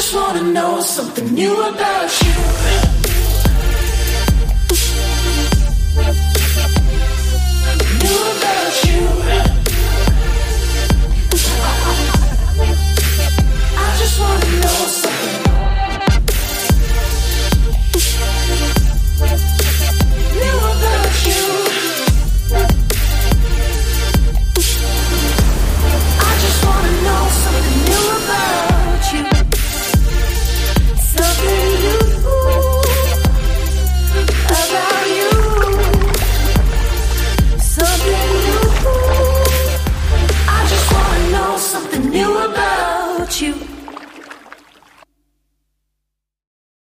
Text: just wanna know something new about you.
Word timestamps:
just 0.00 0.14
wanna 0.14 0.52
know 0.52 0.80
something 0.80 1.34
new 1.34 1.60
about 1.60 2.22
you. 2.22 2.37